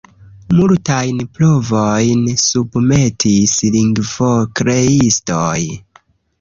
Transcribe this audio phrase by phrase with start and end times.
[0.59, 5.57] Multajn provojn submetis lingvokreistoj.